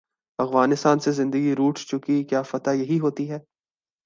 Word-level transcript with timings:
افغانستان 0.39 0.99
سے 0.99 1.11
زندگی 1.11 1.55
روٹھ 1.55 1.79
چکی 1.85 2.23
کیا 2.23 2.41
فتح 2.41 2.71
یہی 2.71 2.99
ہو 2.99 3.09
تی 3.09 3.29
ہے؟ 3.31 3.39